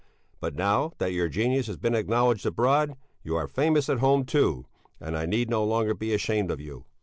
But 0.39 0.55
now 0.55 0.93
that 0.97 1.13
your 1.13 1.29
genius 1.29 1.67
has 1.67 1.77
been 1.77 1.93
acknowledged 1.93 2.43
abroad, 2.47 2.95
you 3.23 3.35
are 3.35 3.47
famous 3.47 3.87
at 3.87 3.99
home 3.99 4.25
too, 4.25 4.65
and 4.99 5.15
I 5.15 5.27
need 5.27 5.47
no 5.47 5.63
longer 5.63 5.93
be 5.93 6.11
ashamed 6.11 6.49
of 6.49 6.59
you. 6.59 6.85